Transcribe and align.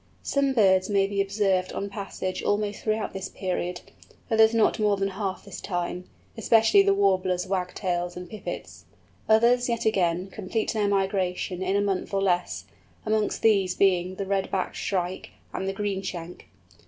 Some 0.23 0.53
birds 0.55 0.89
may 0.89 1.05
be 1.05 1.21
observed 1.21 1.71
on 1.73 1.87
passage 1.87 2.41
almost 2.41 2.81
throughout 2.81 3.13
this 3.13 3.29
period; 3.29 3.81
others 4.31 4.51
not 4.51 4.79
more 4.79 4.97
than 4.97 5.09
half 5.09 5.45
this 5.45 5.61
time—especially 5.61 6.81
the 6.81 6.95
Warblers, 6.95 7.45
Wagtails, 7.45 8.17
and 8.17 8.27
Pipits—others, 8.27 9.69
yet 9.69 9.85
again, 9.85 10.27
complete 10.31 10.73
their 10.73 10.87
migration 10.87 11.61
in 11.61 11.75
a 11.75 11.81
month 11.81 12.15
or 12.15 12.21
less, 12.23 12.65
amongst 13.05 13.43
these 13.43 13.75
being 13.75 14.15
the 14.15 14.25
Red 14.25 14.49
backed 14.49 14.75
Shrike 14.75 15.33
and 15.53 15.67
the 15.67 15.71
Greenshank. 15.73 16.45